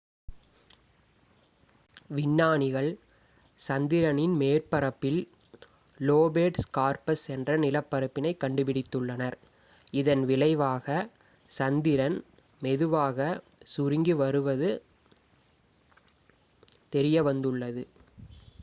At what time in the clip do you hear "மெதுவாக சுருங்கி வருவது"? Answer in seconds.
12.61-14.71